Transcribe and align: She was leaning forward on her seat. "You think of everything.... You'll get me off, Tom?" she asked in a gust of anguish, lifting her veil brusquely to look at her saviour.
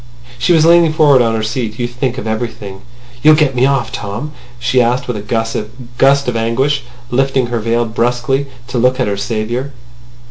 She 0.39 0.51
was 0.53 0.65
leaning 0.65 0.93
forward 0.93 1.21
on 1.21 1.35
her 1.35 1.43
seat. 1.43 1.77
"You 1.77 1.85
think 1.87 2.17
of 2.17 2.25
everything.... 2.25 2.81
You'll 3.21 3.35
get 3.35 3.53
me 3.53 3.67
off, 3.67 3.91
Tom?" 3.91 4.31
she 4.57 4.81
asked 4.81 5.07
in 5.07 5.15
a 5.15 5.21
gust 5.21 5.55
of 6.27 6.35
anguish, 6.35 6.83
lifting 7.11 7.45
her 7.45 7.59
veil 7.59 7.85
brusquely 7.85 8.47
to 8.69 8.79
look 8.79 8.99
at 8.99 9.05
her 9.07 9.15
saviour. 9.15 9.73